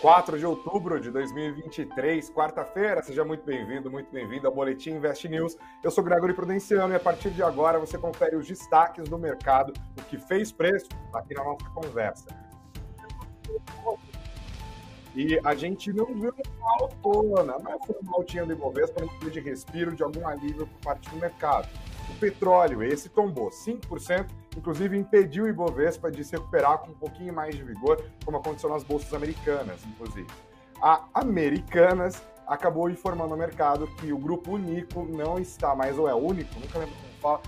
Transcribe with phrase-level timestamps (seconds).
[0.00, 3.02] 4 de outubro de 2023, quarta-feira.
[3.02, 5.58] Seja muito bem-vindo, muito bem-vindo ao Boletim Invest News.
[5.84, 9.74] Eu sou Gregory Prudenciano e a partir de agora você confere os destaques do mercado,
[9.98, 12.28] o que fez preço aqui na nossa conversa.
[15.14, 19.40] E a gente não viu uma autona, mas foi uma altinha do Ibovespa no de
[19.40, 21.68] respiro de algum alívio por parte do mercado.
[22.20, 27.32] O petróleo, esse tombou 5%, inclusive impediu o Ibovespa de se recuperar com um pouquinho
[27.32, 30.26] mais de vigor, como aconteceu nas bolsas americanas, inclusive.
[30.82, 36.14] A Americanas acabou informando ao mercado que o grupo Unico não está mais, ou é
[36.14, 37.40] único, nunca lembro como fala,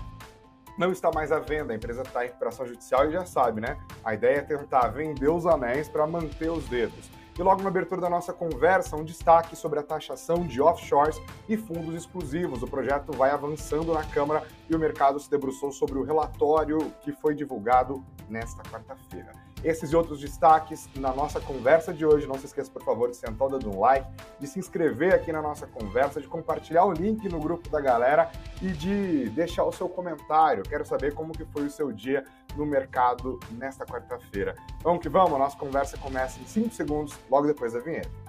[0.75, 1.71] não está mais à venda.
[1.71, 3.77] A empresa está em recuperação judicial e já sabe, né?
[4.03, 7.11] A ideia é tentar vender os anéis para manter os dedos.
[7.37, 11.19] E logo na abertura da nossa conversa, um destaque sobre a taxação de offshores
[11.49, 12.61] e fundos exclusivos.
[12.61, 17.11] O projeto vai avançando na Câmara e o mercado se debruçou sobre o relatório que
[17.11, 19.31] foi divulgado nesta quarta-feira.
[19.63, 22.27] Esses e outros destaques na nossa conversa de hoje.
[22.27, 24.05] Não se esqueça, por favor, de sentar o dedo no like,
[24.37, 28.29] de se inscrever aqui na nossa conversa, de compartilhar o link no grupo da galera
[28.61, 30.63] e de deixar o seu comentário.
[30.63, 32.25] Quero saber como que foi o seu dia
[32.55, 34.55] no mercado nesta quarta-feira.
[34.81, 38.23] Vamos que vamos, a nossa conversa começa em 5 segundos, logo depois da vinheta.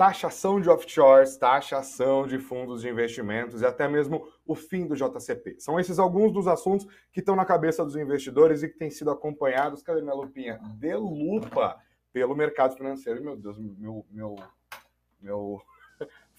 [0.00, 5.56] taxação de offshores, taxação de fundos de investimentos e até mesmo o fim do JCP.
[5.60, 9.10] São esses alguns dos assuntos que estão na cabeça dos investidores e que têm sido
[9.10, 10.58] acompanhados, cadê minha lupinha?
[10.78, 11.78] De lupa
[12.14, 13.22] pelo mercado financeiro.
[13.22, 14.36] Meu Deus, meu, meu,
[15.20, 15.60] meu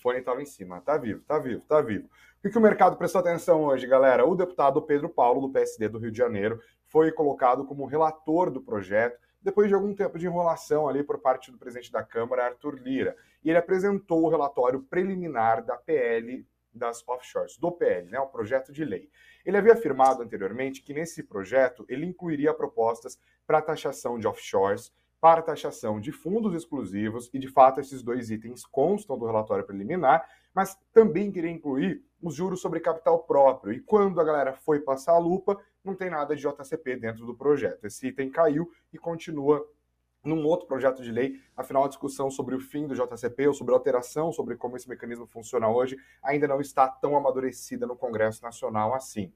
[0.02, 0.82] fone estava em cima.
[0.82, 2.10] Tá vivo, tá vivo, tá vivo.
[2.44, 4.26] O que, o mercado prestou atenção hoje, galera?
[4.26, 8.62] O deputado Pedro Paulo, do PSD do Rio de Janeiro, foi colocado como relator do
[8.62, 12.76] projeto depois de algum tempo de enrolação ali por parte do presidente da Câmara, Arthur
[12.76, 13.16] Lira.
[13.44, 18.72] E ele apresentou o relatório preliminar da PL das offshores, do PL, né, o projeto
[18.72, 19.10] de lei.
[19.46, 25.44] Ele havia afirmado anteriormente que nesse projeto ele incluiria propostas para taxação de offshores, para
[25.44, 30.76] taxação de fundos exclusivos, e de fato esses dois itens constam do relatório preliminar, mas
[30.92, 33.72] também queria incluir os juros sobre capital próprio.
[33.72, 37.36] E quando a galera foi passar a lupa, não tem nada de JCP dentro do
[37.36, 37.86] projeto.
[37.86, 39.64] Esse item caiu e continua
[40.24, 41.40] num outro projeto de lei.
[41.56, 44.90] Afinal, a discussão sobre o fim do JCP ou sobre a alteração sobre como esse
[44.90, 49.32] mecanismo funciona hoje ainda não está tão amadurecida no Congresso Nacional assim.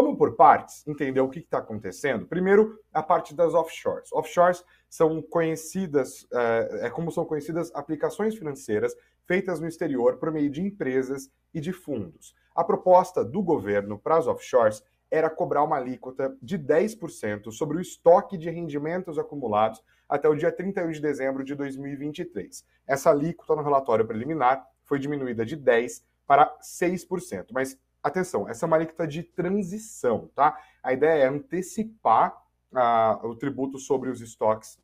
[0.00, 2.24] Vamos por partes, entender o que está acontecendo.
[2.24, 4.12] Primeiro, a parte das offshores.
[4.12, 8.94] Offshores são conhecidas, é, é como são conhecidas aplicações financeiras
[9.26, 12.32] feitas no exterior por meio de empresas e de fundos.
[12.54, 17.80] A proposta do governo para as offshores era cobrar uma alíquota de 10% sobre o
[17.80, 22.64] estoque de rendimentos acumulados até o dia 31 de dezembro de 2023.
[22.86, 27.46] Essa alíquota no relatório preliminar foi diminuída de 10% para 6%.
[27.50, 27.76] Mas
[28.08, 30.58] atenção, essa é uma alíquota de transição, tá?
[30.82, 32.36] A ideia é antecipar
[32.72, 34.78] uh, o tributo sobre os estoques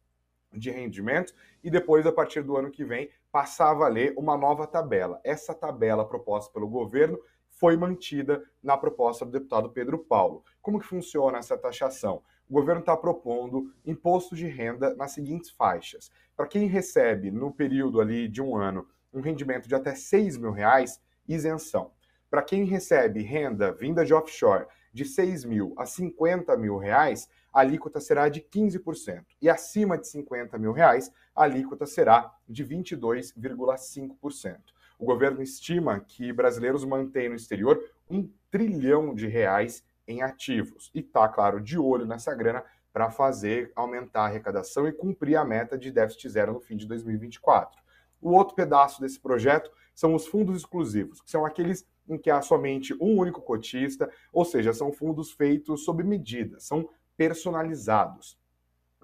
[0.53, 4.67] de rendimentos e depois, a partir do ano que vem, passar a valer uma nova
[4.67, 5.21] tabela.
[5.25, 7.19] Essa tabela proposta pelo governo
[7.49, 10.45] foi mantida na proposta do deputado Pedro Paulo.
[10.61, 12.23] Como que funciona essa taxação?
[12.49, 16.11] O governo está propondo imposto de renda nas seguintes faixas.
[16.37, 20.51] Para quem recebe no período ali de um ano um rendimento de até 6 mil
[20.51, 21.93] reais, isenção.
[22.35, 27.61] Para quem recebe renda vinda de offshore de 6 mil a 50 mil reais, a
[27.61, 29.25] alíquota será de 15%.
[29.41, 34.59] E acima de 50 mil reais, a alíquota será de 22,5%.
[34.99, 37.81] O governo estima que brasileiros mantêm no exterior
[38.11, 40.91] um trilhão de reais em ativos.
[40.93, 45.45] E está, claro, de olho nessa grana para fazer aumentar a arrecadação e cumprir a
[45.45, 47.81] meta de déficit zero no fim de 2024.
[48.21, 52.41] O outro pedaço desse projeto são os fundos exclusivos, que são aqueles em que há
[52.43, 58.39] somente um único cotista, ou seja, são fundos feitos sob medida, são personalizados.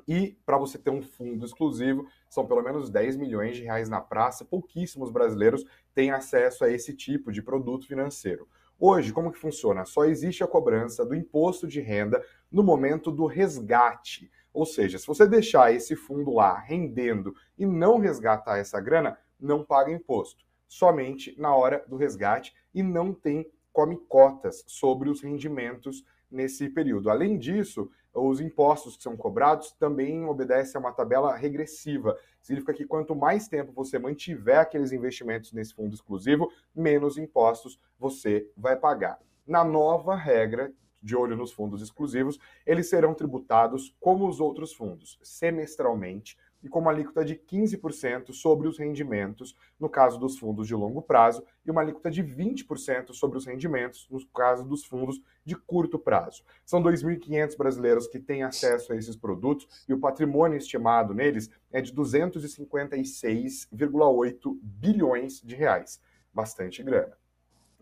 [0.07, 4.01] E para você ter um fundo exclusivo, são pelo menos 10 milhões de reais na
[4.01, 4.45] praça.
[4.45, 8.49] Pouquíssimos brasileiros têm acesso a esse tipo de produto financeiro.
[8.79, 9.85] Hoje, como que funciona?
[9.85, 14.31] Só existe a cobrança do imposto de renda no momento do resgate.
[14.53, 19.65] Ou seja, se você deixar esse fundo lá rendendo e não resgatar essa grana, não
[19.65, 20.45] paga imposto.
[20.71, 27.11] Somente na hora do resgate e não tem come cotas sobre os rendimentos nesse período.
[27.11, 32.17] Além disso, os impostos que são cobrados também obedecem a uma tabela regressiva.
[32.41, 38.49] Significa que quanto mais tempo você mantiver aqueles investimentos nesse fundo exclusivo, menos impostos você
[38.57, 39.19] vai pagar.
[39.45, 45.19] Na nova regra, de olho nos fundos exclusivos, eles serão tributados como os outros fundos,
[45.21, 50.75] semestralmente, e com uma alíquota de 15% sobre os rendimentos, no caso dos fundos de
[50.75, 55.57] longo prazo, e uma alíquota de 20% sobre os rendimentos, no caso dos fundos de
[55.57, 56.45] curto prazo.
[56.65, 61.81] São 2.500 brasileiros que têm acesso a esses produtos e o patrimônio estimado neles é
[61.81, 65.99] de 256,8 bilhões de reais.
[66.33, 67.19] Bastante grana.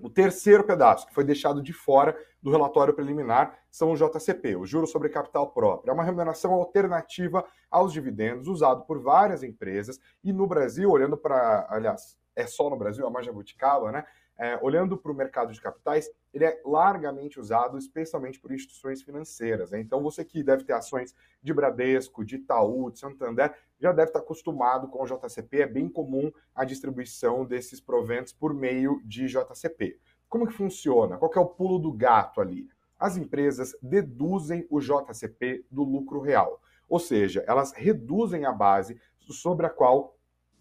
[0.00, 4.64] O terceiro pedaço, que foi deixado de fora do relatório preliminar, são o JCP, o
[4.64, 5.90] Juro sobre Capital Próprio.
[5.90, 9.98] É uma remuneração alternativa aos dividendos, usado por várias empresas.
[10.22, 11.66] E no Brasil, olhando para.
[11.68, 14.04] Aliás, é só no Brasil, a margem jabuticaba, né?
[14.40, 19.72] É, olhando para o mercado de capitais, ele é largamente usado, especialmente por instituições financeiras.
[19.72, 19.80] Né?
[19.80, 21.12] Então, você que deve ter ações
[21.42, 25.62] de Bradesco, de Itaú, de Santander, já deve estar acostumado com o JCP.
[25.62, 29.98] É bem comum a distribuição desses proventos por meio de JCP.
[30.28, 31.16] Como que funciona?
[31.16, 32.68] Qual que é o pulo do gato ali?
[32.98, 39.66] As empresas deduzem o JCP do lucro real, ou seja, elas reduzem a base sobre
[39.66, 40.16] a qual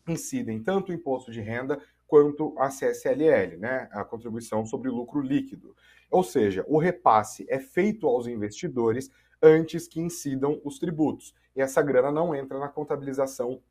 [0.08, 5.75] incidem tanto o imposto de renda quanto a CSLL, né, a contribuição sobre lucro líquido.
[6.10, 9.12] Ou seja, o repasse é feito aos investidores
[9.42, 11.36] antes que incidam os tributos.
[11.56, 13.62] E essa grana não entra na contabilização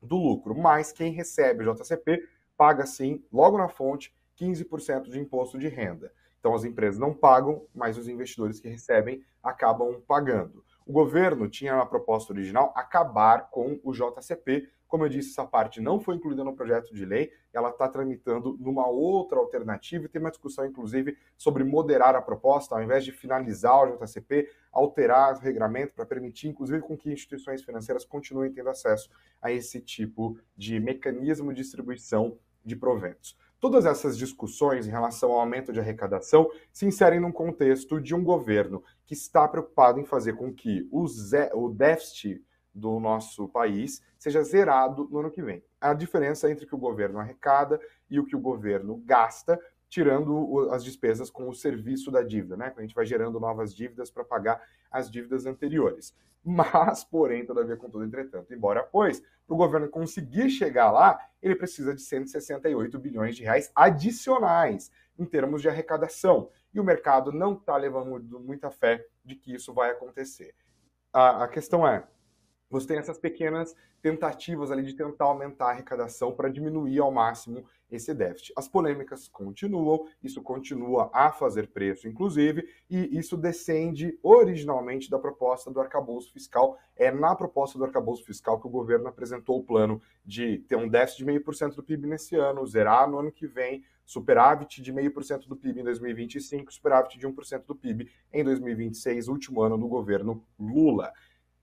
[0.00, 2.22] do lucro, mas quem recebe o JCP
[2.56, 6.12] paga sim, logo na fonte, 15% de imposto de renda.
[6.42, 10.64] Então as empresas não pagam, mas os investidores que recebem acabam pagando.
[10.84, 14.68] O governo tinha na proposta original acabar com o JCP.
[14.88, 18.58] Como eu disse, essa parte não foi incluída no projeto de lei, ela está tramitando
[18.58, 23.12] numa outra alternativa e tem uma discussão, inclusive, sobre moderar a proposta, ao invés de
[23.12, 28.68] finalizar o JCP, alterar o regramento para permitir, inclusive, com que instituições financeiras continuem tendo
[28.68, 29.08] acesso
[29.40, 33.36] a esse tipo de mecanismo de distribuição de proventos.
[33.62, 38.24] Todas essas discussões em relação ao aumento de arrecadação se inserem num contexto de um
[38.24, 41.06] governo que está preocupado em fazer com que o,
[41.54, 42.44] o déficit
[42.74, 45.62] do nosso país seja zerado no ano que vem.
[45.80, 47.80] A diferença entre o que o governo arrecada
[48.10, 49.56] e o que o governo gasta,
[49.88, 52.74] tirando as despesas com o serviço da dívida, né?
[52.76, 54.60] A gente vai gerando novas dívidas para pagar
[54.90, 56.12] as dívidas anteriores.
[56.44, 61.94] Mas, porém, todavia, contudo, entretanto, embora, pois, para o governo conseguir chegar lá, ele precisa
[61.94, 66.50] de 168 bilhões de reais adicionais em termos de arrecadação.
[66.74, 70.54] E o mercado não está levando muita fé de que isso vai acontecer.
[71.12, 72.04] A, a questão é,
[72.68, 77.64] você tem essas pequenas tentativas ali de tentar aumentar a arrecadação para diminuir ao máximo
[77.92, 78.52] esse déficit.
[78.56, 85.70] As polêmicas continuam, isso continua a fazer preço, inclusive, e isso descende originalmente da proposta
[85.70, 86.78] do arcabouço fiscal.
[86.96, 90.88] É na proposta do arcabouço fiscal que o governo apresentou o plano de ter um
[90.88, 95.46] déficit de 0,5% do PIB nesse ano, zerar no ano que vem, superávit de 0,5%
[95.46, 100.44] do PIB em 2025, superávit de 1% do PIB em 2026, último ano do governo
[100.58, 101.12] Lula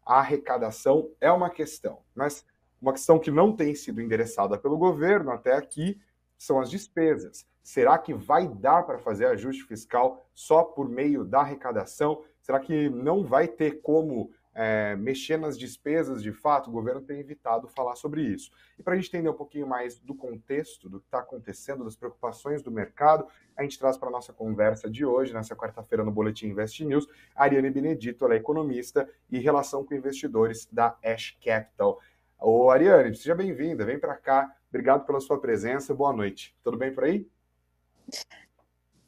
[0.09, 2.43] a arrecadação é uma questão, mas
[2.81, 6.01] uma questão que não tem sido endereçada pelo governo até aqui
[6.39, 7.45] são as despesas.
[7.61, 12.23] Será que vai dar para fazer ajuste fiscal só por meio da arrecadação?
[12.41, 17.19] Será que não vai ter como é, mexer nas despesas de fato, o governo tem
[17.19, 18.51] evitado falar sobre isso.
[18.77, 21.95] E para a gente entender um pouquinho mais do contexto, do que está acontecendo, das
[21.95, 23.25] preocupações do mercado,
[23.55, 27.07] a gente traz para a nossa conversa de hoje, nessa quarta-feira, no Boletim Invest News,
[27.35, 31.99] a Ariane Benedito, ela é economista e relação com investidores da Ash Capital.
[32.37, 34.55] Ô Ariane, seja bem-vinda, vem para cá.
[34.69, 36.55] Obrigado pela sua presença, boa noite.
[36.63, 37.27] Tudo bem por aí?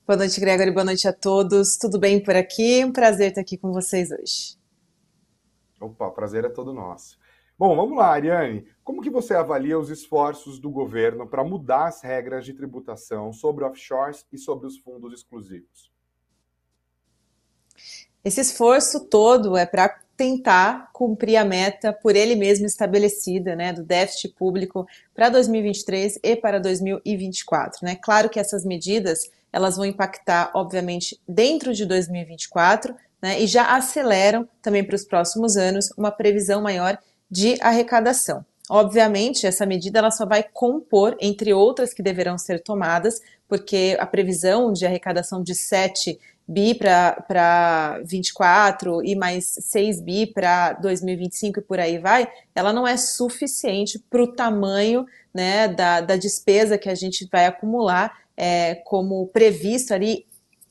[0.07, 0.71] Boa noite, Gregory.
[0.71, 1.77] Boa noite a todos.
[1.77, 2.83] Tudo bem por aqui?
[2.83, 4.57] Um prazer estar aqui com vocês hoje.
[5.79, 7.19] Opa, prazer é todo nosso.
[7.57, 8.67] Bom, vamos lá, Ariane.
[8.83, 13.63] Como que você avalia os esforços do governo para mudar as regras de tributação sobre
[13.63, 15.91] offshores e sobre os fundos exclusivos?
[18.23, 23.83] Esse esforço todo é para tentar cumprir a meta por ele mesmo estabelecida, né, do
[23.83, 24.85] déficit público
[25.15, 27.97] para 2023 e para 2024, né?
[27.99, 34.47] Claro que essas medidas, elas vão impactar, obviamente, dentro de 2024, né, e já aceleram
[34.61, 38.45] também para os próximos anos uma previsão maior de arrecadação.
[38.69, 44.05] Obviamente, essa medida ela só vai compor, entre outras que deverão ser tomadas, porque a
[44.05, 46.19] previsão de arrecadação de 7
[46.51, 52.87] bi para 24 e mais 6 bi para 2025 e por aí vai, ela não
[52.87, 58.75] é suficiente para o tamanho né, da, da despesa que a gente vai acumular é,
[58.75, 60.25] como previsto ali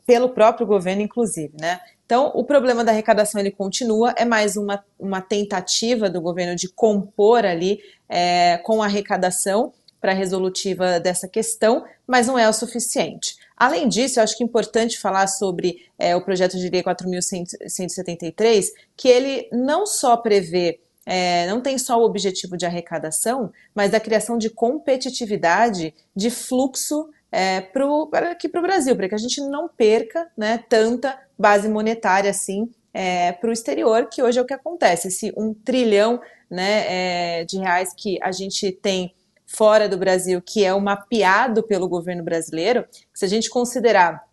[0.06, 1.80] pelo próprio governo, inclusive, né?
[2.04, 6.68] Então, o problema da arrecadação ele continua, é mais uma, uma tentativa do governo de
[6.68, 12.52] compor ali é, com a arrecadação para a resolutiva dessa questão, mas não é o
[12.52, 13.37] suficiente.
[13.61, 18.69] Além disso, eu acho que é importante falar sobre é, o projeto de lei 4.173,
[18.97, 24.00] que ele não só prevê é, não tem só o objetivo de arrecadação, mas da
[24.00, 29.43] criação de competitividade, de fluxo é, pro, aqui para o Brasil, para que a gente
[29.43, 34.47] não perca né, tanta base monetária assim é, para o exterior, que hoje é o
[34.47, 35.09] que acontece.
[35.09, 36.19] Esse um trilhão
[36.50, 39.14] né, é, de reais que a gente tem
[39.52, 44.25] fora do Brasil, que é o mapeado pelo governo brasileiro, se a gente considerar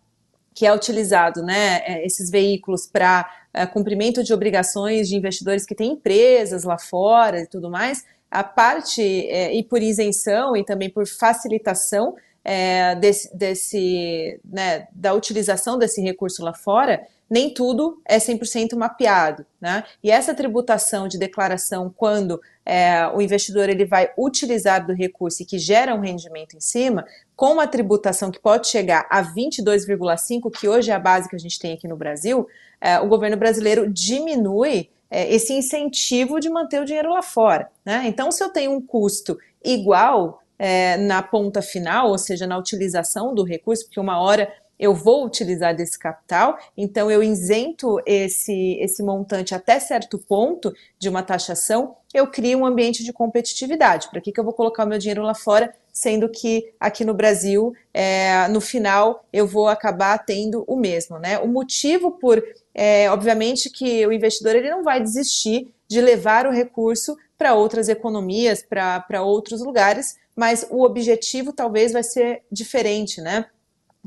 [0.54, 5.74] que é utilizado né, é, esses veículos para é, cumprimento de obrigações de investidores que
[5.74, 10.90] têm empresas lá fora e tudo mais, a parte, é, e por isenção e também
[10.90, 18.18] por facilitação é, desse, desse né, da utilização desse recurso lá fora, nem tudo é
[18.18, 19.44] 100% mapeado.
[19.60, 19.84] Né?
[20.02, 25.46] E essa tributação de declaração, quando é, o investidor ele vai utilizar do recurso e
[25.46, 30.68] que gera um rendimento em cima, com uma tributação que pode chegar a 22,5%, que
[30.68, 32.46] hoje é a base que a gente tem aqui no Brasil,
[32.78, 37.70] é, o governo brasileiro diminui é, esse incentivo de manter o dinheiro lá fora.
[37.82, 38.02] Né?
[38.04, 43.34] Então, se eu tenho um custo igual é, na ponta final, ou seja, na utilização
[43.34, 49.02] do recurso, porque uma hora eu vou utilizar desse capital, então eu isento esse, esse
[49.02, 54.08] montante até certo ponto de uma taxação, eu crio um ambiente de competitividade.
[54.08, 57.12] Para que, que eu vou colocar o meu dinheiro lá fora, sendo que aqui no
[57.12, 61.18] Brasil, é, no final, eu vou acabar tendo o mesmo.
[61.18, 61.38] Né?
[61.38, 62.42] O motivo por,
[62.72, 67.88] é, obviamente, que o investidor ele não vai desistir de levar o recurso para outras
[67.88, 73.46] economias, para outros lugares, mas o objetivo talvez vai ser diferente, né?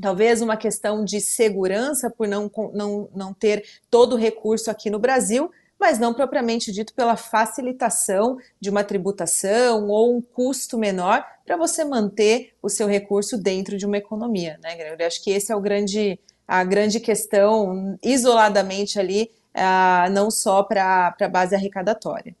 [0.00, 4.98] Talvez uma questão de segurança por não, não, não ter todo o recurso aqui no
[4.98, 11.56] Brasil, mas não propriamente dito pela facilitação de uma tributação ou um custo menor para
[11.56, 15.60] você manter o seu recurso dentro de uma economia, né, acho que esse é o
[15.60, 22.34] grande, a grande questão, isoladamente ali, uh, não só para a base arrecadatória.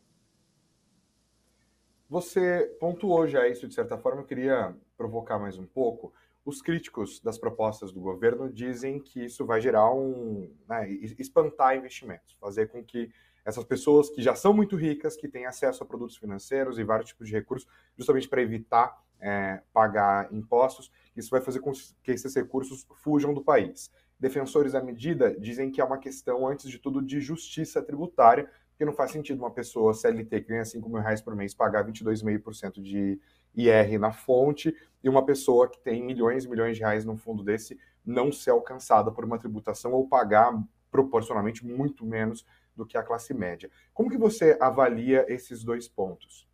[2.08, 6.12] Você pontuou já isso de certa forma, eu queria provocar mais um pouco.
[6.44, 10.52] Os críticos das propostas do governo dizem que isso vai gerar um.
[10.68, 13.10] Né, espantar investimentos, fazer com que
[13.44, 17.08] essas pessoas que já são muito ricas, que têm acesso a produtos financeiros e vários
[17.08, 21.72] tipos de recursos, justamente para evitar é, pagar impostos, isso vai fazer com
[22.02, 23.90] que esses recursos fujam do país.
[24.18, 28.84] Defensores da medida dizem que é uma questão, antes de tudo, de justiça tributária, porque
[28.84, 32.80] não faz sentido uma pessoa CLT que ganha 5 mil reais por mês pagar 22,5%
[32.80, 33.20] de
[33.54, 37.42] IR na fonte e uma pessoa que tem milhões e milhões de reais no fundo
[37.42, 40.52] desse não ser alcançada por uma tributação ou pagar
[40.90, 42.44] proporcionalmente muito menos
[42.76, 43.70] do que a classe média.
[43.92, 46.48] Como que você avalia esses dois pontos?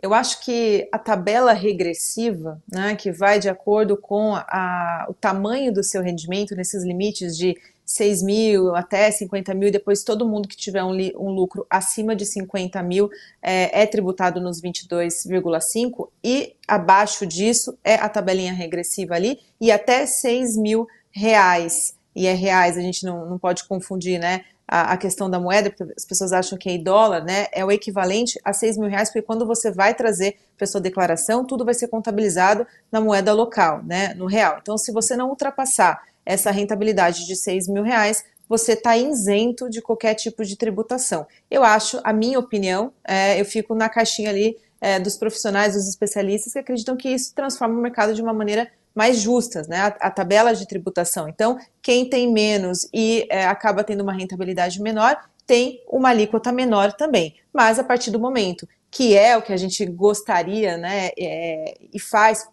[0.00, 5.72] Eu acho que a tabela regressiva, né, que vai de acordo com a, o tamanho
[5.72, 10.56] do seu rendimento, nesses limites de 6 mil até 50 mil, depois todo mundo que
[10.56, 13.10] tiver um, um lucro acima de 50 mil
[13.42, 20.04] é, é tributado nos 22,5 e abaixo disso é a tabelinha regressiva ali e até
[20.04, 21.96] 6 mil reais.
[22.14, 24.44] E é reais, a gente não, não pode confundir, né?
[24.70, 27.46] A, a, questão da moeda, porque as pessoas acham que é dólar, né?
[27.52, 31.42] É o equivalente a 6 mil reais, porque quando você vai trazer para sua declaração,
[31.42, 34.12] tudo vai ser contabilizado na moeda local, né?
[34.14, 34.58] No real.
[34.60, 39.80] Então, se você não ultrapassar essa rentabilidade de 6 mil reais, você está isento de
[39.80, 41.26] qualquer tipo de tributação.
[41.50, 45.88] Eu acho, a minha opinião, é, eu fico na caixinha ali é, dos profissionais, dos
[45.88, 49.78] especialistas que acreditam que isso transforma o mercado de uma maneira mais justa, né?
[49.78, 51.28] A, a tabela de tributação.
[51.28, 56.92] Então, quem tem menos e é, acaba tendo uma rentabilidade menor, tem uma alíquota menor
[56.92, 57.36] também.
[57.52, 62.00] Mas a partir do momento que é o que a gente gostaria, né, é, e
[62.00, 62.48] faz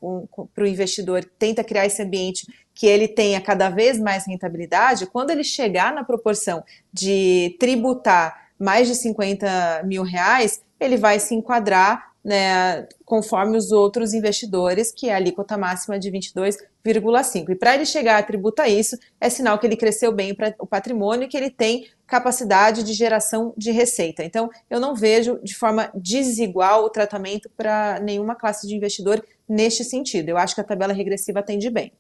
[0.54, 5.32] para o investidor, tenta criar esse ambiente que ele tenha cada vez mais rentabilidade, quando
[5.32, 6.62] ele chegar na proporção
[6.94, 14.12] de tributar mais de 50 mil reais, ele vai se enquadrar né, conforme os outros
[14.12, 17.52] investidores, que é a alíquota máxima de 22,5.
[17.52, 21.26] E para ele chegar a tributar isso, é sinal que ele cresceu bem o patrimônio
[21.26, 24.24] e que ele tem capacidade de geração de receita.
[24.24, 29.84] Então, eu não vejo de forma desigual o tratamento para nenhuma classe de investidor neste
[29.84, 30.30] sentido.
[30.30, 31.94] Eu acho que a tabela regressiva atende bem.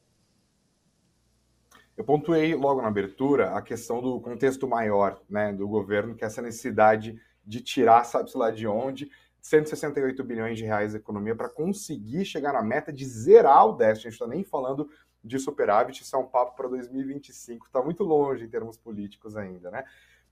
[1.95, 6.27] Eu pontuei logo na abertura a questão do contexto maior né, do governo, que é
[6.27, 7.15] essa necessidade
[7.45, 9.09] de tirar, sabe-se lá de onde,
[9.45, 14.07] 168 bilhões de reais de economia para conseguir chegar na meta de zerar o déficit.
[14.07, 14.89] A gente está nem falando
[15.23, 19.69] de superávit, isso é um papo para 2025, está muito longe em termos políticos ainda,
[19.69, 19.83] né?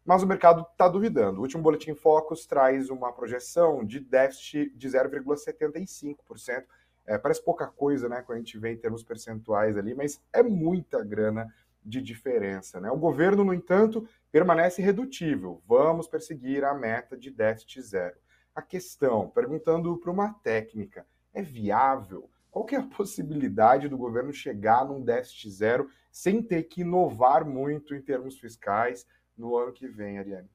[0.04, 1.38] Mas o mercado está duvidando.
[1.38, 6.66] O último Boletim Focus traz uma projeção de déficit de 0,75%.
[7.06, 10.42] É, parece pouca coisa, né, quando a gente vê em termos percentuais ali, mas é
[10.42, 11.54] muita grana
[11.86, 12.80] de diferença.
[12.80, 12.90] Né?
[12.90, 15.62] O governo, no entanto, permanece redutível.
[15.68, 18.23] Vamos perseguir a meta de déficit zero.
[18.56, 22.30] A questão, perguntando para uma técnica, é viável?
[22.52, 27.44] Qual que é a possibilidade do governo chegar num déficit zero sem ter que inovar
[27.44, 30.50] muito em termos fiscais no ano que vem, Ariane?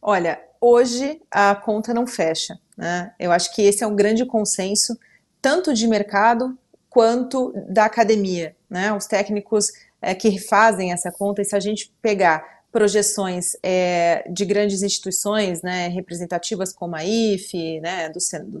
[0.00, 2.58] Olha, hoje a conta não fecha.
[2.76, 3.14] Né?
[3.18, 4.98] Eu acho que esse é um grande consenso,
[5.40, 6.58] tanto de mercado
[6.88, 8.56] quanto da academia.
[8.68, 8.92] Né?
[8.92, 14.44] Os técnicos é, que fazem essa conta, e se a gente pegar projeções é, de
[14.44, 18.18] grandes instituições né, representativas como a IFE, né, do,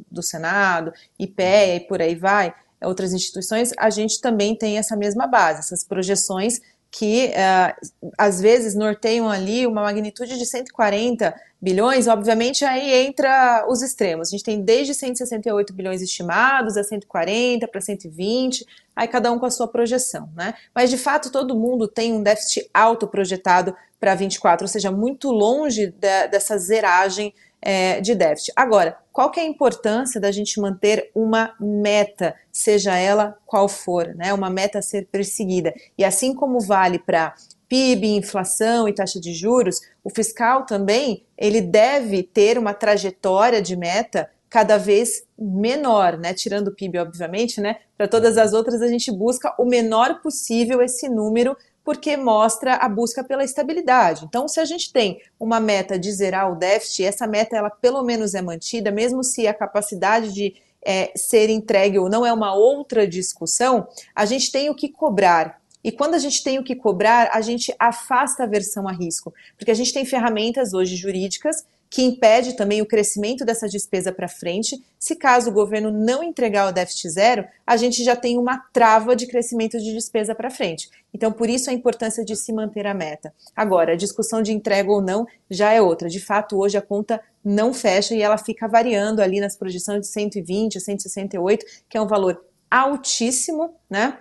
[0.08, 5.26] do Senado, IPEA e por aí vai, outras instituições, a gente também tem essa mesma
[5.26, 6.60] base, essas projeções
[6.92, 13.82] que uh, às vezes norteiam ali uma magnitude de 140 bilhões, obviamente aí entra os
[13.82, 14.28] extremos.
[14.28, 19.46] A gente tem desde 168 bilhões estimados a 140 para 120, aí cada um com
[19.46, 20.54] a sua projeção, né?
[20.72, 25.30] Mas de fato todo mundo tem um déficit alto projetado para 24, ou seja, muito
[25.30, 27.32] longe de, dessa zeragem
[27.62, 28.52] é, de déficit.
[28.54, 34.14] Agora, qual que é a importância da gente manter uma meta, seja ela qual for,
[34.14, 34.34] né?
[34.34, 35.72] Uma meta a ser perseguida.
[35.96, 37.34] E assim como vale para
[37.66, 43.74] PIB, inflação e taxa de juros, o fiscal também ele deve ter uma trajetória de
[43.74, 46.34] meta cada vez menor, né?
[46.34, 47.76] Tirando o PIB, obviamente, né?
[47.96, 52.88] Para todas as outras a gente busca o menor possível esse número porque mostra a
[52.88, 54.24] busca pela estabilidade.
[54.24, 58.02] Então, se a gente tem uma meta de zerar o déficit, essa meta ela pelo
[58.02, 62.54] menos é mantida, mesmo se a capacidade de é, ser entregue ou não é uma
[62.54, 65.60] outra discussão, a gente tem o que cobrar.
[65.82, 69.34] E quando a gente tem o que cobrar, a gente afasta a versão a risco,
[69.58, 74.26] porque a gente tem ferramentas hoje jurídicas que impede também o crescimento dessa despesa para
[74.26, 74.84] frente.
[74.98, 79.14] Se caso o governo não entregar o déficit zero, a gente já tem uma trava
[79.14, 80.90] de crescimento de despesa para frente.
[81.14, 83.32] Então, por isso a importância de se manter a meta.
[83.54, 86.08] Agora, a discussão de entrega ou não já é outra.
[86.08, 90.08] De fato, hoje a conta não fecha e ela fica variando ali nas projeções de
[90.08, 94.18] 120 a 168, que é um valor altíssimo, né?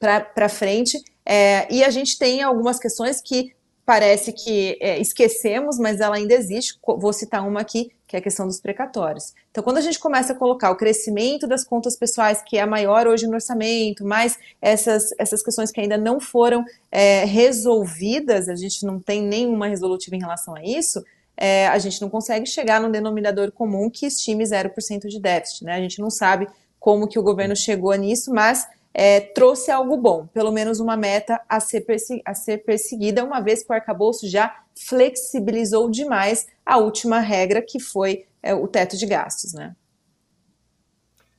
[0.00, 3.52] Para frente, é, e a gente tem algumas questões que
[3.84, 6.78] parece que é, esquecemos, mas ela ainda existe.
[6.86, 9.34] Vou citar uma aqui, que é a questão dos precatórios.
[9.50, 12.66] Então, quando a gente começa a colocar o crescimento das contas pessoais, que é a
[12.66, 18.54] maior hoje no orçamento, mais essas, essas questões que ainda não foram é, resolvidas, a
[18.54, 21.02] gente não tem nenhuma resolutiva em relação a isso,
[21.36, 25.64] é, a gente não consegue chegar num denominador comum que estime 0% de déficit.
[25.64, 25.74] Né?
[25.74, 26.46] A gente não sabe
[26.78, 31.40] como que o governo chegou nisso, mas é, trouxe algo bom, pelo menos uma meta
[31.48, 31.84] a ser,
[32.24, 37.80] a ser perseguida, uma vez que o arcabouço já flexibilizou demais a última regra, que
[37.80, 39.54] foi é, o teto de gastos.
[39.54, 39.74] Né?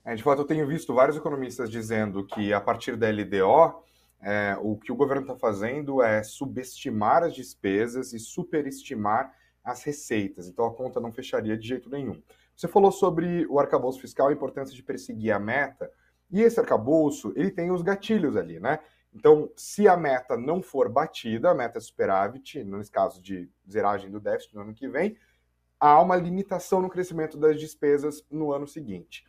[0.05, 3.83] É, de fato, eu tenho visto vários economistas dizendo que a partir da LDO,
[4.21, 10.47] é, o que o governo está fazendo é subestimar as despesas e superestimar as receitas.
[10.47, 12.21] Então a conta não fecharia de jeito nenhum.
[12.55, 15.89] Você falou sobre o arcabouço fiscal, a importância de perseguir a meta.
[16.33, 18.79] E esse arcabouço, ele tem os gatilhos ali, né?
[19.13, 24.09] Então, se a meta não for batida, a meta é superávit, nesse caso de zeragem
[24.09, 25.15] do déficit no ano que vem,
[25.79, 29.23] há uma limitação no crescimento das despesas no ano seguinte.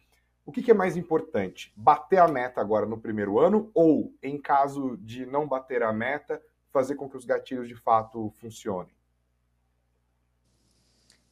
[0.46, 1.74] O que, que é mais importante?
[1.76, 6.40] Bater a meta agora no primeiro ano ou, em caso de não bater a meta,
[6.72, 8.93] fazer com que os gatilhos de fato funcionem?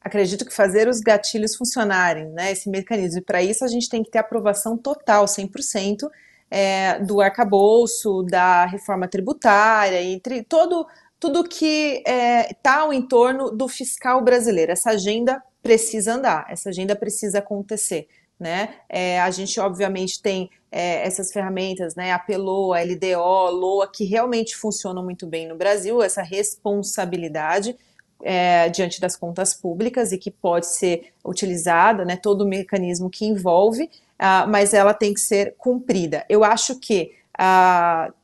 [0.03, 3.19] Acredito que fazer os gatilhos funcionarem, né, esse mecanismo.
[3.19, 6.09] E para isso a gente tem que ter aprovação total, 100%,
[6.51, 10.85] é, do arcabouço, da reforma tributária, entre todo
[11.19, 14.73] tudo que está é, tá ao entorno do fiscal brasileiro.
[14.73, 18.09] Essa agenda precisa andar, essa agenda precisa acontecer.
[18.37, 18.75] Né?
[18.89, 22.11] É, a gente, obviamente, tem é, essas ferramentas, né?
[22.11, 27.77] a PELOA, a LDO, LOA, que realmente funcionam muito bem no Brasil, essa responsabilidade
[28.21, 33.25] é, diante das contas públicas e que pode ser utilizada, né, todo o mecanismo que
[33.25, 36.25] envolve, uh, mas ela tem que ser cumprida.
[36.29, 37.11] Eu acho que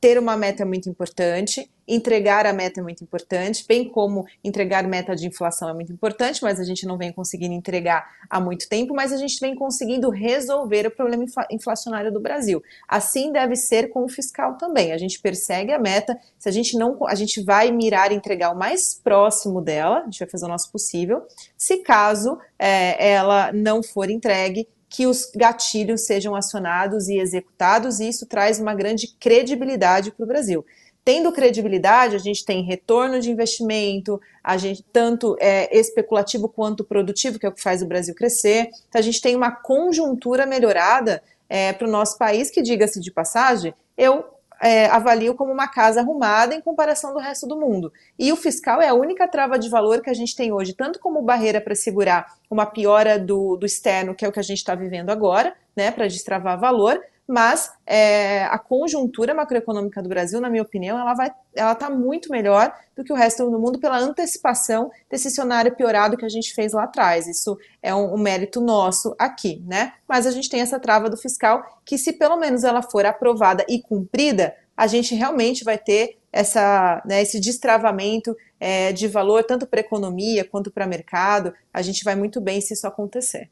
[0.00, 4.86] ter uma meta é muito importante, entregar a meta é muito importante, bem como entregar
[4.86, 8.68] meta de inflação é muito importante, mas a gente não vem conseguindo entregar há muito
[8.68, 12.62] tempo, mas a gente vem conseguindo resolver o problema inflacionário do Brasil.
[12.86, 14.92] Assim deve ser com o fiscal também.
[14.92, 18.58] A gente persegue a meta, se a gente não, a gente vai mirar entregar o
[18.58, 21.26] mais próximo dela, a gente vai fazer o nosso possível.
[21.56, 28.08] Se caso é, ela não for entregue, que os gatilhos sejam acionados e executados, e
[28.08, 30.66] isso traz uma grande credibilidade para o Brasil.
[31.04, 37.38] Tendo credibilidade, a gente tem retorno de investimento, a gente tanto é, especulativo quanto produtivo,
[37.38, 38.68] que é o que faz o Brasil crescer.
[38.88, 43.10] Então, a gente tem uma conjuntura melhorada é, para o nosso país, que, diga-se de
[43.10, 44.24] passagem, eu
[44.60, 44.88] é,
[45.36, 47.92] como uma casa arrumada em comparação do resto do mundo.
[48.18, 50.98] E o fiscal é a única trava de valor que a gente tem hoje, tanto
[50.98, 54.58] como barreira para segurar uma piora do, do externo, que é o que a gente
[54.58, 60.50] está vivendo agora, né, para destravar valor, mas é, a conjuntura macroeconômica do Brasil, na
[60.50, 63.98] minha opinião, ela vai, ela está muito melhor do que o resto do mundo pela
[63.98, 67.28] antecipação desse cenário piorado que a gente fez lá atrás.
[67.28, 69.92] Isso é um, um mérito nosso aqui, né?
[70.08, 73.64] Mas a gente tem essa trava do fiscal que, se pelo menos ela for aprovada
[73.68, 79.66] e cumprida, a gente realmente vai ter essa, né, esse destravamento é, de valor tanto
[79.66, 81.54] para a economia quanto para mercado.
[81.72, 83.48] A gente vai muito bem se isso acontecer.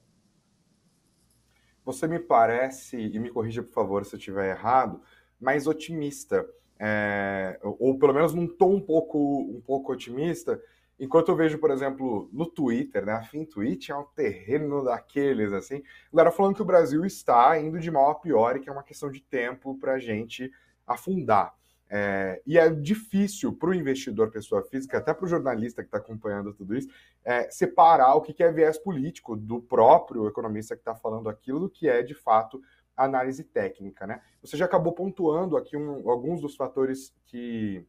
[1.88, 5.01] Você me parece, e me corrija por favor se eu estiver errado,
[5.40, 6.46] mais otimista,
[6.79, 10.62] é, ou pelo menos num tom um pouco, um pouco otimista,
[11.01, 15.83] enquanto eu vejo, por exemplo, no Twitter, né, a FinTwitch é um terreno daqueles, assim,
[16.12, 18.83] galera falando que o Brasil está indo de mal a pior e que é uma
[18.83, 20.53] questão de tempo para a gente
[20.87, 21.58] afundar.
[21.90, 25.98] É, e é difícil para o investidor, pessoa física, até para o jornalista que está
[25.98, 26.88] acompanhando tudo isso,
[27.24, 31.70] é, separar o que é viés político do próprio economista que está falando aquilo do
[31.70, 32.61] que é, de fato,
[32.96, 34.07] análise técnica.
[34.07, 34.20] Né?
[34.42, 37.87] Você já acabou pontuando aqui um, alguns dos fatores que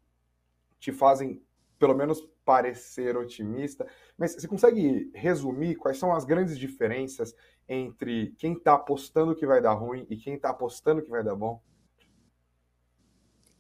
[0.80, 1.42] te fazem,
[1.78, 3.86] pelo menos, parecer otimista,
[4.18, 7.36] mas você consegue resumir quais são as grandes diferenças
[7.68, 11.36] entre quem está apostando que vai dar ruim e quem está apostando que vai dar
[11.36, 11.62] bom?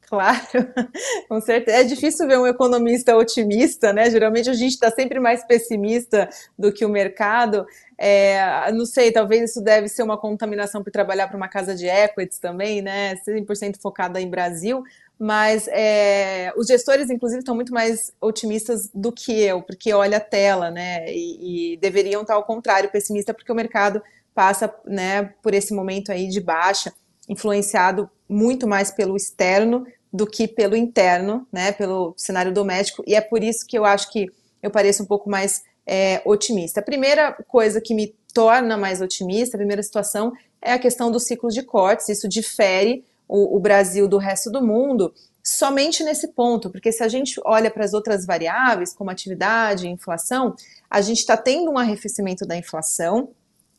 [0.10, 0.41] Claro,
[1.30, 1.78] com certeza.
[1.78, 4.10] É difícil ver um economista otimista, né?
[4.10, 7.63] Geralmente a gente está sempre mais pessimista do que o mercado.
[7.95, 11.86] É, não sei, talvez isso deve ser uma contaminação por trabalhar para uma casa de
[11.86, 13.17] equities também, né?
[13.17, 14.82] 100% focada em Brasil.
[15.19, 20.22] Mas é, os gestores, inclusive, estão muito mais otimistas do que eu, porque olha a
[20.22, 21.06] tela, né?
[21.08, 24.02] E, e deveriam estar ao contrário, pessimista, porque o mercado
[24.34, 26.91] passa né, por esse momento aí de baixa,
[27.28, 33.22] influenciado muito mais pelo externo do que pelo interno, né, pelo cenário doméstico, e é
[33.22, 34.28] por isso que eu acho que
[34.62, 36.80] eu pareço um pouco mais é, otimista.
[36.80, 41.19] A primeira coisa que me torna mais otimista, a primeira situação, é a questão do
[41.19, 46.69] ciclo de cortes, isso difere o, o Brasil do resto do mundo somente nesse ponto,
[46.69, 50.56] porque se a gente olha para as outras variáveis, como atividade inflação,
[50.89, 53.30] a gente está tendo um arrefecimento da inflação,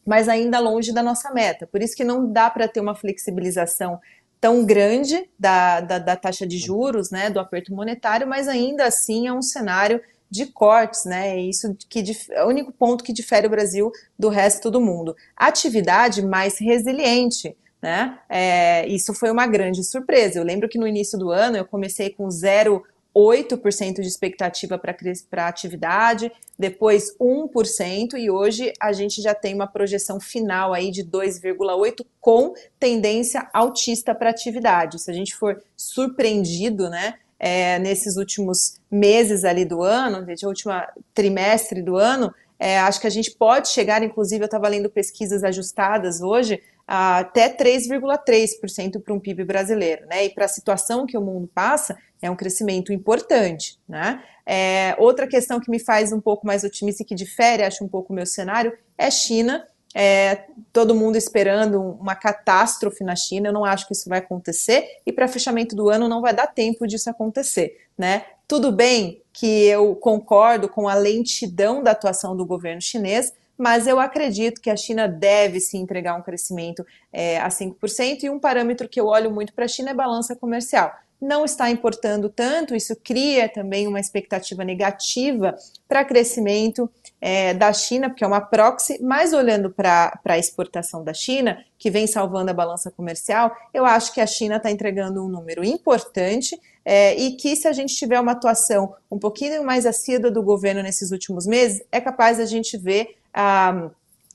[0.07, 1.67] mas ainda longe da nossa meta.
[1.67, 4.01] Por isso que não dá para ter uma flexibilização
[4.41, 9.27] tão grande da, da, da, taxa de juros, né, do aperto monetário, mas ainda assim
[9.27, 10.01] é um cenário
[10.31, 11.31] de cortes, né?
[11.31, 15.17] É isso que é o único ponto que difere o Brasil do resto do mundo.
[15.37, 17.57] Atividade mais resiliente.
[17.83, 18.19] Né?
[18.29, 20.39] É, isso foi uma grande surpresa.
[20.39, 22.85] Eu lembro que no início do ano eu comecei com zero
[23.17, 30.21] 8% de expectativa para atividade, depois 1%, e hoje a gente já tem uma projeção
[30.21, 35.03] final aí de 2,8% com tendência altista para atividade.
[35.03, 40.49] Se a gente for surpreendido, né, é, nesses últimos meses ali do ano, desde o
[40.49, 40.73] último
[41.15, 45.43] trimestre do ano, é, acho que a gente pode chegar, inclusive, eu estava lendo pesquisas
[45.43, 50.25] ajustadas hoje, até 3,3% para um PIB brasileiro, né?
[50.25, 54.21] E para a situação que o mundo passa, é um crescimento importante, né?
[54.45, 57.89] É, outra questão que me faz um pouco mais otimista e que difere, acho, um
[57.89, 59.65] pouco o meu cenário, é China.
[59.95, 64.85] É, todo mundo esperando uma catástrofe na China, eu não acho que isso vai acontecer,
[65.07, 68.25] e para fechamento do ano não vai dar tempo disso acontecer, né?
[68.49, 74.01] Tudo bem que eu concordo com a lentidão da atuação do governo chinês, mas eu
[74.01, 78.89] acredito que a China deve se entregar um crescimento é, a 5%, e um parâmetro
[78.89, 80.91] que eu olho muito para a China é balança comercial.
[81.21, 85.55] Não está importando tanto, isso cria também uma expectativa negativa
[85.87, 91.13] para crescimento é, da China, porque é uma proxy, mas olhando para a exportação da
[91.13, 95.29] China, que vem salvando a balança comercial, eu acho que a China está entregando um
[95.29, 100.31] número importante é, e que se a gente tiver uma atuação um pouquinho mais assídua
[100.31, 103.91] do governo nesses últimos meses, é capaz a gente ver a,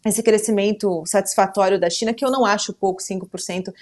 [0.05, 3.73] esse crescimento satisfatório da China, que eu não acho pouco, 5%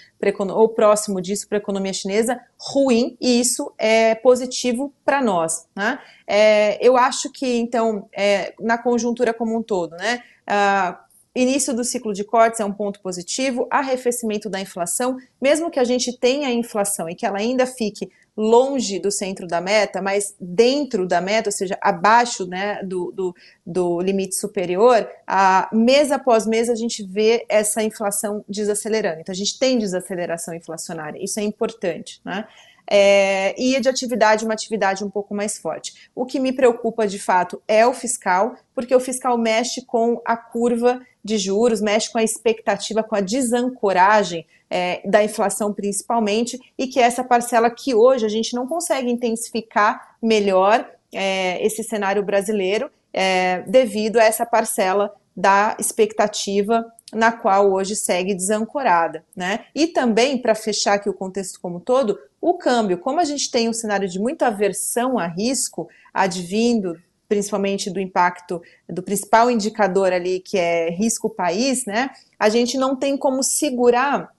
[0.51, 5.67] ou próximo disso para a economia chinesa, ruim, e isso é positivo para nós.
[5.75, 5.99] Né?
[6.25, 10.23] É, eu acho que, então, é, na conjuntura como um todo, né,
[11.35, 15.83] início do ciclo de cortes é um ponto positivo, arrefecimento da inflação, mesmo que a
[15.83, 21.07] gente tenha inflação e que ela ainda fique longe do centro da meta, mas dentro
[21.07, 26.69] da meta, ou seja, abaixo né, do, do, do limite superior, a, mês após mês
[26.69, 29.21] a gente vê essa inflação desacelerando.
[29.21, 32.19] Então a gente tem desaceleração inflacionária, isso é importante.
[32.25, 32.47] Né?
[32.89, 36.09] É, e de atividade, uma atividade um pouco mais forte.
[36.13, 40.35] O que me preocupa de fato é o fiscal, porque o fiscal mexe com a
[40.35, 46.87] curva de juros, mexe com a expectativa, com a desancoragem é, da inflação principalmente, e
[46.87, 52.23] que é essa parcela que hoje a gente não consegue intensificar melhor é, esse cenário
[52.23, 59.65] brasileiro é, devido a essa parcela da expectativa na qual hoje segue desancorada, né?
[59.75, 63.69] E também, para fechar aqui o contexto como todo, o câmbio, como a gente tem
[63.69, 66.99] um cenário de muita aversão a risco, advindo
[67.33, 72.11] principalmente do impacto do principal indicador ali, que é risco país, né?
[72.37, 74.29] A gente não tem como segurar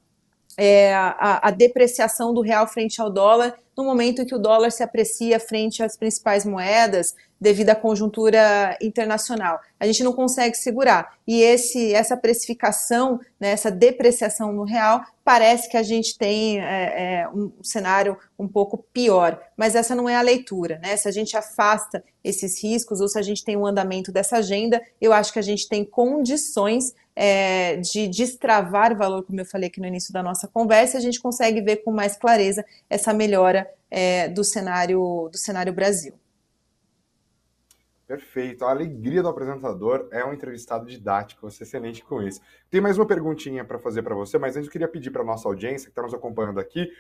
[0.57, 4.71] é, a, a, depreciação do real frente ao dólar no momento em que o dólar
[4.71, 9.61] se aprecia frente às principais moedas devido à conjuntura internacional.
[9.79, 11.15] A gente não consegue segurar.
[11.27, 17.23] E esse, essa precificação, né, essa depreciação no real, parece que a gente tem é,
[17.23, 19.39] é, um cenário um pouco pior.
[19.57, 20.79] Mas essa não é a leitura.
[20.83, 20.97] Né?
[20.97, 24.81] Se a gente afasta esses riscos ou se a gente tem um andamento dessa agenda,
[25.01, 29.81] eu acho que a gente tem condições é, de destravar valor, como eu falei aqui
[29.81, 34.29] no início da nossa conversa, a gente consegue ver com mais clareza essa melhora é,
[34.29, 36.15] do cenário do cenário Brasil.
[38.07, 38.65] Perfeito.
[38.65, 42.41] A alegria do apresentador é um entrevistado didático, você é excelente com isso.
[42.71, 45.49] Tem mais uma perguntinha para fazer para você, mas antes eu queria pedir para nossa
[45.49, 46.91] audiência que está nos acompanhando aqui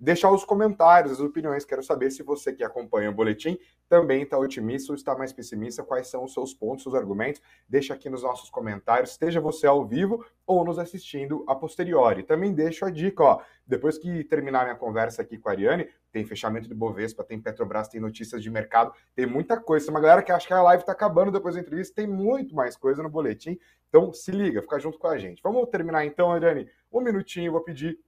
[0.00, 1.64] deixar os comentários, as opiniões.
[1.64, 3.58] Quero saber se você que acompanha o boletim
[3.90, 7.42] também está otimista ou está mais pessimista, quais são os seus pontos, seus argumentos.
[7.68, 12.22] Deixa aqui nos nossos comentários, esteja você ao vivo ou nos assistindo a posteriori.
[12.22, 16.24] Também deixo a dica, ó, depois que terminar minha conversa aqui com a Ariane, tem
[16.24, 19.86] fechamento de Bovespa, tem Petrobras, tem notícias de mercado, tem muita coisa.
[19.86, 22.54] Tem uma galera que acha que a live está acabando depois da entrevista, tem muito
[22.54, 23.58] mais coisa no boletim.
[23.88, 25.42] Então se liga, fica junto com a gente.
[25.42, 27.98] Vamos terminar então, Ariane, um minutinho, vou pedir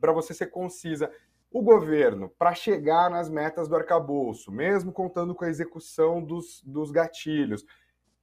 [0.00, 1.10] para você ser concisa.
[1.52, 6.90] O governo, para chegar nas metas do arcabouço, mesmo contando com a execução dos, dos
[6.90, 7.64] gatilhos,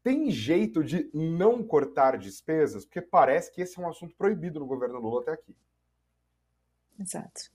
[0.02, 2.86] tem jeito de não cortar despesas?
[2.86, 5.54] Porque parece que esse é um assunto proibido no governo Lula até aqui.
[6.98, 7.52] Exato.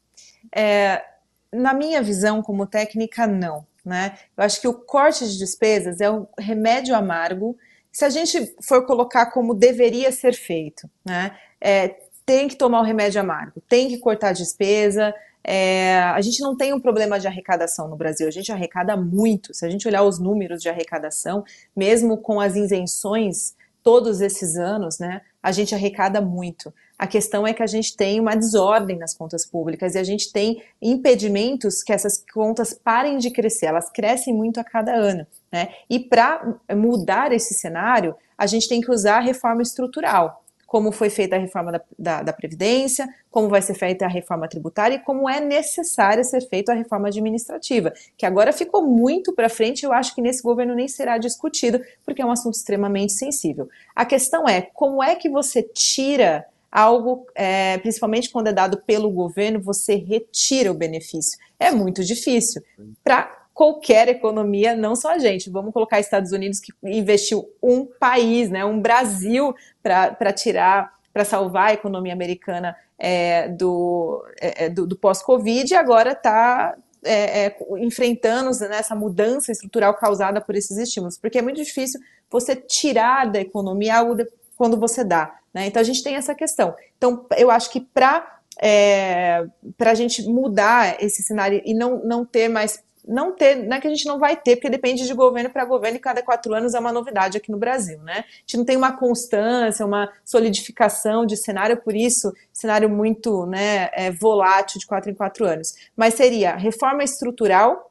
[0.54, 1.02] É,
[1.50, 3.66] na minha visão como técnica, não.
[3.84, 4.18] Né?
[4.36, 7.56] Eu acho que o corte de despesas é um remédio amargo.
[7.90, 11.38] Se a gente for colocar como deveria ser feito, né?
[11.60, 11.88] É,
[12.32, 15.14] tem que tomar o remédio amargo, tem que cortar a despesa.
[15.44, 19.52] É, a gente não tem um problema de arrecadação no Brasil, a gente arrecada muito.
[19.52, 21.44] Se a gente olhar os números de arrecadação,
[21.76, 26.72] mesmo com as isenções todos esses anos, né, a gente arrecada muito.
[26.98, 30.32] A questão é que a gente tem uma desordem nas contas públicas e a gente
[30.32, 35.26] tem impedimentos que essas contas parem de crescer, elas crescem muito a cada ano.
[35.52, 35.68] Né?
[35.90, 40.41] E para mudar esse cenário, a gente tem que usar a reforma estrutural
[40.72, 44.48] como foi feita a reforma da, da, da, Previdência, como vai ser feita a reforma
[44.48, 49.50] tributária e como é necessária ser feita a reforma administrativa, que agora ficou muito para
[49.50, 53.68] frente eu acho que nesse governo nem será discutido, porque é um assunto extremamente sensível.
[53.94, 59.10] A questão é como é que você tira algo, é, principalmente quando é dado pelo
[59.10, 61.38] governo, você retira o benefício.
[61.60, 62.62] É muito difícil.
[63.04, 65.50] Para qualquer economia, não só a gente.
[65.50, 71.70] Vamos colocar Estados Unidos que investiu um país, né, um Brasil para tirar, para salvar
[71.70, 77.56] a economia americana é, do, é, é, do, do pós-Covid e agora está é, é,
[77.78, 83.30] enfrentando né, essa mudança estrutural causada por esses estímulos, porque é muito difícil você tirar
[83.30, 85.36] da economia algo de, quando você dá.
[85.52, 85.66] Né?
[85.66, 86.74] Então a gente tem essa questão.
[86.96, 89.44] Então eu acho que para é,
[89.76, 93.80] para a gente mudar esse cenário e não, não ter mais não ter, não é
[93.80, 96.54] que a gente não vai ter, porque depende de governo para governo e cada quatro
[96.54, 98.18] anos é uma novidade aqui no Brasil, né?
[98.18, 103.90] A gente não tem uma constância, uma solidificação de cenário, por isso, cenário muito né,
[103.92, 105.74] é, volátil de quatro em quatro anos.
[105.96, 107.90] Mas seria reforma estrutural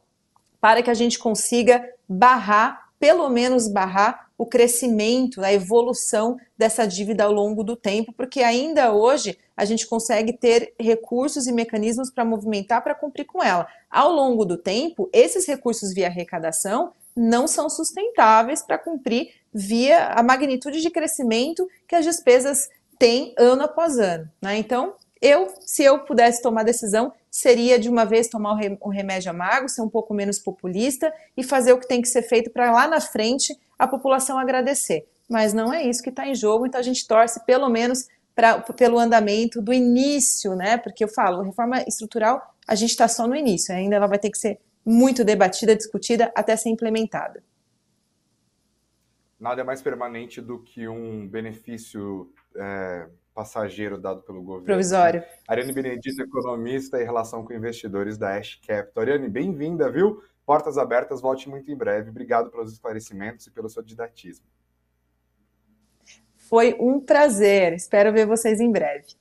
[0.61, 7.25] para que a gente consiga barrar, pelo menos barrar, o crescimento, a evolução dessa dívida
[7.25, 12.25] ao longo do tempo, porque ainda hoje a gente consegue ter recursos e mecanismos para
[12.25, 13.67] movimentar para cumprir com ela.
[13.87, 20.23] Ao longo do tempo, esses recursos via arrecadação não são sustentáveis para cumprir via a
[20.23, 24.27] magnitude de crescimento que as despesas têm ano após ano.
[24.41, 24.57] Né?
[24.57, 29.69] Então, eu, se eu pudesse tomar decisão, seria de uma vez tomar o remédio amargo,
[29.69, 32.87] ser um pouco menos populista e fazer o que tem que ser feito para lá
[32.87, 35.07] na frente a população agradecer.
[35.29, 38.59] Mas não é isso que está em jogo, então a gente torce pelo menos pra,
[38.59, 40.77] pelo andamento do início, né?
[40.77, 44.31] Porque eu falo, reforma estrutural, a gente está só no início, ainda ela vai ter
[44.31, 47.43] que ser muito debatida, discutida até ser implementada.
[49.39, 54.65] Nada é mais permanente do que um benefício é, passageiro dado pelo governo.
[54.65, 55.23] Provisório.
[55.47, 59.03] Ariane Benedito, economista e relação com investidores da Ash Capital.
[59.03, 60.21] Ariane, bem-vinda, viu?
[60.45, 62.09] Portas abertas, volte muito em breve.
[62.09, 64.45] Obrigado pelos esclarecimentos e pelo seu didatismo.
[66.35, 67.73] Foi um prazer.
[67.73, 69.15] Espero ver vocês em breve.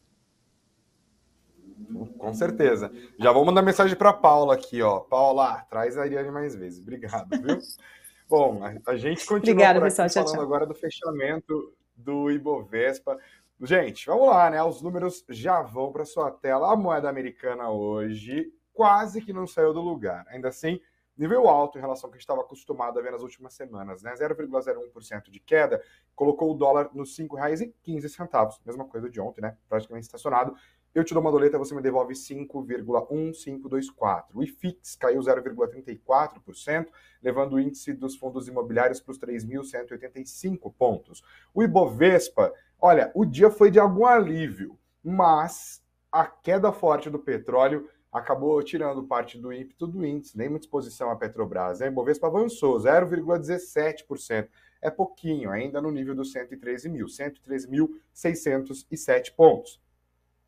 [2.18, 2.92] Com certeza.
[3.18, 5.01] Já vou mandar mensagem para Paula aqui, ó.
[5.01, 6.81] Paula, traz a Ariane mais vezes.
[6.81, 7.59] Obrigado, viu?
[8.29, 10.09] Bom, a, gente continua Obrigada, pessoal.
[10.09, 10.44] Tchau, falando tchau.
[10.44, 13.18] agora do fechamento do Ibovespa.
[13.62, 14.62] Gente, vamos lá, né?
[14.62, 16.73] Os números já vão para sua tela.
[16.73, 20.25] A moeda americana hoje quase que não saiu do lugar.
[20.29, 20.81] Ainda assim,
[21.14, 24.03] nível alto em relação ao que a gente estava acostumado a ver nas últimas semanas,
[24.03, 24.14] né?
[24.14, 29.55] 0,01% de queda, colocou o dólar nos R$ 5,15, mesma coisa de ontem, né?
[29.68, 30.57] Praticamente estacionado.
[30.94, 34.25] Eu te dou uma doleta, você me devolve 5,1524.
[34.35, 36.88] O IFIX caiu 0,34%,
[37.23, 41.23] levando o índice dos fundos imobiliários para os 3.185 pontos.
[41.55, 47.88] O Ibovespa, olha, o dia foi de algum alívio, mas a queda forte do petróleo
[48.12, 51.80] acabou tirando parte do ímpeto do índice, nem muita exposição à Petrobras.
[51.80, 54.48] A Ibovespa avançou 0,17%.
[54.82, 59.80] É pouquinho, ainda no nível dos 113 mil, 113.607 pontos.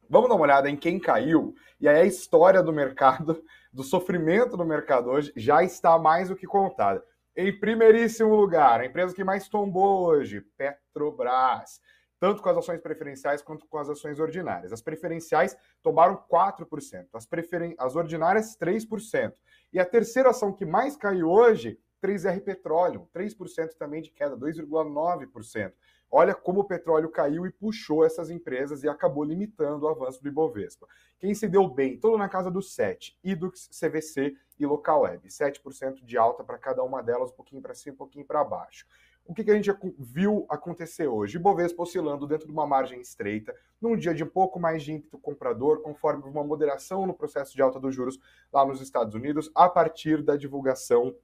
[0.09, 3.41] Vamos dar uma olhada em quem caiu, e aí a história do mercado,
[3.73, 7.05] do sofrimento do mercado hoje, já está mais do que contada.
[7.35, 11.81] Em primeiríssimo lugar, a empresa que mais tombou hoje, Petrobras
[12.23, 14.73] tanto com as ações preferenciais quanto com as ações ordinárias.
[14.73, 17.75] As preferenciais tomaram 4%, as, preferen...
[17.77, 19.33] as ordinárias 3%.
[19.73, 25.73] E a terceira ação que mais caiu hoje, 3R Petróleo, 3% também de queda, 2,9%.
[26.09, 30.29] Olha como o petróleo caiu e puxou essas empresas e acabou limitando o avanço do
[30.29, 30.87] Ibovespa.
[31.19, 36.05] Quem se deu bem, todo na casa do 7, Idux, CVC e Local Web, 7%
[36.05, 38.87] de alta para cada uma delas, um pouquinho para cima, um pouquinho para baixo.
[39.25, 41.37] O que, que a gente viu acontecer hoje?
[41.37, 45.17] Ibovespa oscilando dentro de uma margem estreita, num dia de um pouco mais de ímpeto
[45.19, 48.19] comprador, conforme uma moderação no processo de alta dos juros
[48.53, 51.15] lá nos Estados Unidos, a partir da divulgação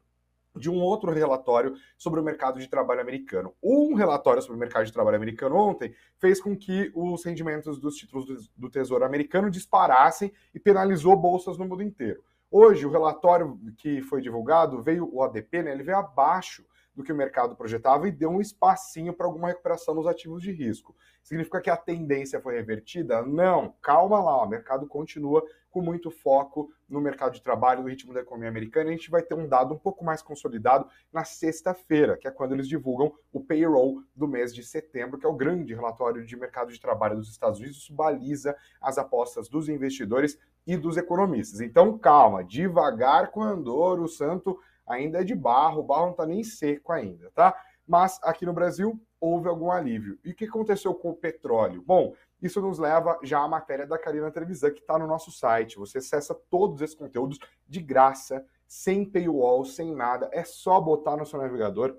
[0.57, 3.55] de um outro relatório sobre o mercado de trabalho americano.
[3.63, 7.97] Um relatório sobre o mercado de trabalho americano ontem fez com que os rendimentos dos
[7.97, 12.23] títulos do Tesouro americano disparassem e penalizou bolsas no mundo inteiro.
[12.51, 16.65] Hoje, o relatório que foi divulgado veio, o ADP, né, ele veio abaixo
[16.99, 20.51] do que o mercado projetava e deu um espacinho para alguma recuperação nos ativos de
[20.51, 20.97] risco.
[21.23, 23.23] Significa que a tendência foi revertida?
[23.23, 28.13] Não, calma lá, o mercado continua com muito foco no mercado de trabalho, no ritmo
[28.13, 28.91] da economia americana.
[28.91, 32.53] A gente vai ter um dado um pouco mais consolidado na sexta-feira, que é quando
[32.53, 36.73] eles divulgam o payroll do mês de setembro, que é o grande relatório de mercado
[36.73, 37.77] de trabalho dos Estados Unidos.
[37.79, 41.61] Isso baliza as apostas dos investidores e dos economistas.
[41.61, 44.59] Então, calma, devagar com andor, o santo
[44.89, 47.55] ainda é de barro, o barro não está nem seco ainda, tá?
[47.87, 50.19] Mas aqui no Brasil houve algum alívio.
[50.25, 51.83] E o que aconteceu com o petróleo?
[51.87, 55.79] Bom, isso nos leva já à matéria da Karina Trevisan, que está no nosso site.
[55.79, 60.29] Você acessa todos esses conteúdos de graça, sem paywall, sem nada.
[60.33, 61.97] É só botar no seu navegador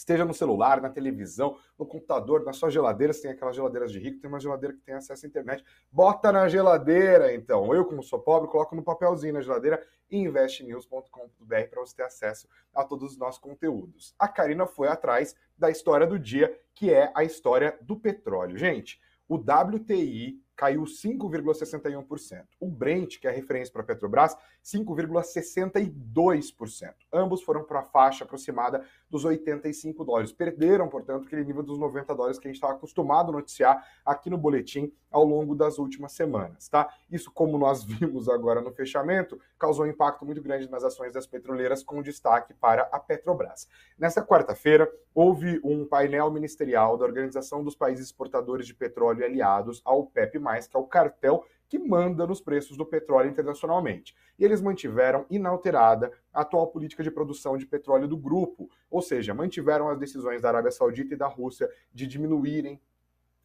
[0.00, 3.98] Esteja no celular, na televisão, no computador, na sua geladeira, se tem aquelas geladeiras de
[3.98, 5.62] rico, tem uma geladeira que tem acesso à internet.
[5.92, 7.74] Bota na geladeira, então.
[7.74, 12.82] Eu, como sou pobre, coloco no papelzinho na geladeira investnews.com.br para você ter acesso a
[12.82, 14.14] todos os nossos conteúdos.
[14.18, 18.56] A Karina foi atrás da história do dia, que é a história do petróleo.
[18.56, 22.44] Gente, o WTI caiu 5,61%.
[22.60, 26.92] O Brent, que é a referência para a Petrobras, 5,62%.
[27.10, 30.32] Ambos foram para a faixa aproximada dos 85 dólares.
[30.32, 34.28] Perderam, portanto, aquele nível dos 90 dólares que a gente estava acostumado a noticiar aqui
[34.28, 36.92] no boletim ao longo das últimas semanas, tá?
[37.10, 41.26] Isso, como nós vimos agora no fechamento, causou um impacto muito grande nas ações das
[41.26, 43.66] petroleiras, com destaque para a Petrobras.
[43.98, 50.04] Nessa quarta-feira, houve um painel ministerial da Organização dos Países Exportadores de Petróleo Aliados ao
[50.04, 54.14] PEP+, que é o cartel que manda nos preços do petróleo internacionalmente.
[54.36, 59.32] E eles mantiveram inalterada a atual política de produção de petróleo do grupo, ou seja,
[59.32, 62.80] mantiveram as decisões da Arábia Saudita e da Rússia de diminuírem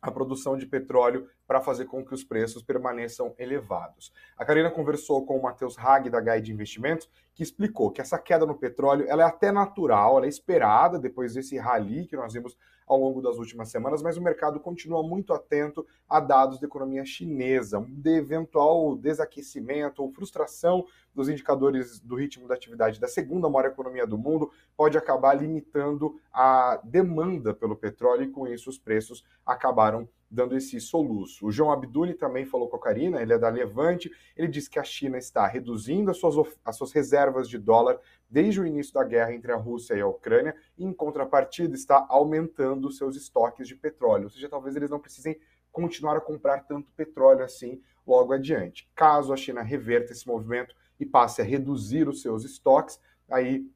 [0.02, 4.14] a produção de petróleo para fazer com que os preços permaneçam elevados.
[4.38, 8.46] A Karina conversou com o Matheus Hag, da Guide Investimentos, que explicou que essa queda
[8.46, 12.58] no petróleo ela é até natural, ela é esperada depois desse rally que nós vimos
[12.88, 17.04] ao longo das últimas semanas, mas o mercado continua muito atento a dados da economia
[17.04, 23.68] chinesa, de eventual desaquecimento ou frustração dos indicadores do ritmo da atividade da segunda maior
[23.68, 29.26] economia do mundo pode acabar limitando a demanda pelo petróleo e com isso os preços
[29.46, 31.46] acabaram dando esse soluço.
[31.46, 34.80] O João Abduli também falou com a Karina, ele é da Levante, ele disse que
[34.80, 38.00] a China está reduzindo as suas, as suas reservas de dólar
[38.30, 42.06] desde o início da guerra entre a Rússia e a Ucrânia, e em contrapartida está
[42.10, 45.40] aumentando seus estoques de petróleo, ou seja, talvez eles não precisem
[45.72, 48.90] continuar a comprar tanto petróleo assim logo adiante.
[48.96, 53.00] Caso a China reverta esse movimento e passe a reduzir os seus estoques,
[53.30, 53.70] aí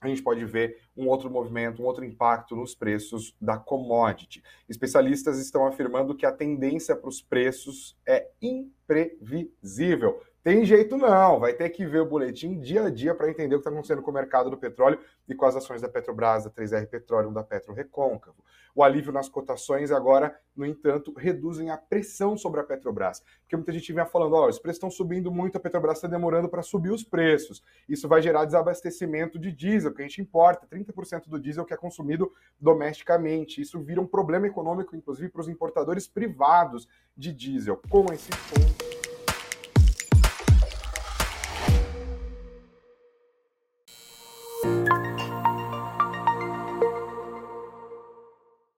[0.00, 4.42] a gente pode ver um outro movimento, um outro impacto nos preços da commodity.
[4.68, 10.20] Especialistas estão afirmando que a tendência para os preços é imprevisível.
[10.46, 13.58] Tem jeito não, vai ter que ver o boletim dia a dia para entender o
[13.58, 14.96] que está acontecendo com o mercado do petróleo
[15.28, 18.36] e com as ações da Petrobras, da 3R Petróleo, da Petro Recôncavo.
[18.72, 23.24] O alívio nas cotações agora, no entanto, reduzem a pressão sobre a Petrobras.
[23.40, 26.48] Porque muita gente vinha falando, ó, os preços estão subindo muito, a Petrobras está demorando
[26.48, 27.60] para subir os preços.
[27.88, 31.76] Isso vai gerar desabastecimento de diesel, que a gente importa, 30% do diesel que é
[31.76, 32.30] consumido
[32.60, 33.60] domesticamente.
[33.60, 36.86] Isso vira um problema econômico, inclusive, para os importadores privados
[37.16, 37.82] de diesel.
[37.90, 38.95] Com esse ponto